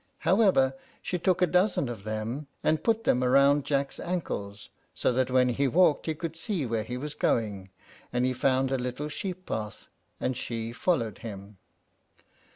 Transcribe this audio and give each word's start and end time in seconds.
However, 0.17 0.73
she 1.03 1.19
took 1.19 1.43
a 1.43 1.45
dozen 1.45 1.87
of 1.87 2.03
them, 2.05 2.47
and 2.63 2.83
put 2.83 3.03
them 3.03 3.23
round 3.23 3.65
Jack's 3.65 3.99
ankles, 3.99 4.69
so 4.95 5.13
that 5.13 5.29
when 5.29 5.49
he 5.49 5.67
walked 5.67 6.07
he 6.07 6.15
could 6.15 6.35
see 6.35 6.65
where 6.65 6.81
he 6.83 6.97
was 6.97 7.13
going; 7.13 7.69
and 8.11 8.25
he 8.25 8.33
found 8.33 8.71
a 8.71 8.79
little 8.79 9.09
sheep 9.09 9.45
path, 9.45 9.89
and 10.19 10.35
she 10.35 10.73
followed 10.73 11.19
him. 11.19 11.59